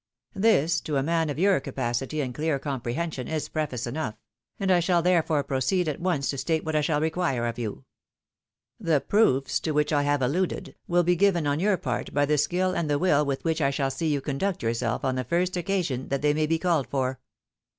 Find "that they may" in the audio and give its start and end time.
16.07-16.47